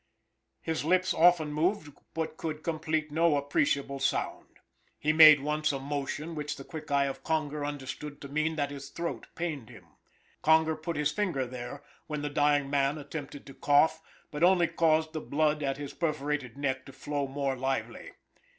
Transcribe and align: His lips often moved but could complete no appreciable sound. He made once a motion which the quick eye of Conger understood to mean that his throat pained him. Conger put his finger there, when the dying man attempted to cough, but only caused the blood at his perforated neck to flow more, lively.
His 0.63 0.83
lips 0.83 1.13
often 1.13 1.53
moved 1.53 1.93
but 2.15 2.35
could 2.35 2.63
complete 2.63 3.11
no 3.11 3.37
appreciable 3.37 3.99
sound. 3.99 4.57
He 4.97 5.13
made 5.13 5.41
once 5.43 5.71
a 5.71 5.77
motion 5.79 6.33
which 6.33 6.55
the 6.55 6.63
quick 6.63 6.89
eye 6.89 7.05
of 7.05 7.23
Conger 7.23 7.63
understood 7.63 8.19
to 8.21 8.27
mean 8.27 8.55
that 8.55 8.71
his 8.71 8.89
throat 8.89 9.27
pained 9.35 9.69
him. 9.69 9.85
Conger 10.41 10.75
put 10.75 10.95
his 10.95 11.11
finger 11.11 11.45
there, 11.45 11.83
when 12.07 12.23
the 12.23 12.31
dying 12.31 12.67
man 12.67 12.97
attempted 12.97 13.45
to 13.45 13.53
cough, 13.53 14.01
but 14.31 14.43
only 14.43 14.65
caused 14.65 15.13
the 15.13 15.21
blood 15.21 15.61
at 15.61 15.77
his 15.77 15.93
perforated 15.93 16.57
neck 16.57 16.87
to 16.87 16.93
flow 16.93 17.27
more, 17.27 17.55
lively. 17.55 18.13